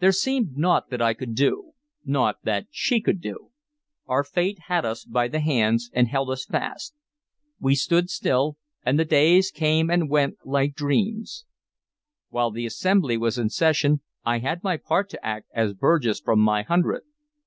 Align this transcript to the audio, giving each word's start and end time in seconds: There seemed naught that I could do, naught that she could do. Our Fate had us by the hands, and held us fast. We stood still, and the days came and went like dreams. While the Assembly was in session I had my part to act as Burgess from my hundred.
There 0.00 0.10
seemed 0.12 0.56
naught 0.56 0.88
that 0.88 1.02
I 1.02 1.12
could 1.12 1.34
do, 1.34 1.72
naught 2.02 2.44
that 2.44 2.64
she 2.70 2.98
could 2.98 3.20
do. 3.20 3.50
Our 4.06 4.24
Fate 4.24 4.58
had 4.68 4.86
us 4.86 5.04
by 5.04 5.28
the 5.28 5.40
hands, 5.40 5.90
and 5.92 6.08
held 6.08 6.30
us 6.30 6.46
fast. 6.46 6.94
We 7.60 7.74
stood 7.74 8.08
still, 8.08 8.56
and 8.86 8.98
the 8.98 9.04
days 9.04 9.50
came 9.50 9.90
and 9.90 10.08
went 10.08 10.38
like 10.46 10.74
dreams. 10.74 11.44
While 12.30 12.52
the 12.52 12.64
Assembly 12.64 13.18
was 13.18 13.36
in 13.36 13.50
session 13.50 14.00
I 14.24 14.38
had 14.38 14.64
my 14.64 14.78
part 14.78 15.10
to 15.10 15.22
act 15.22 15.50
as 15.52 15.74
Burgess 15.74 16.20
from 16.20 16.40
my 16.40 16.62
hundred. 16.62 17.02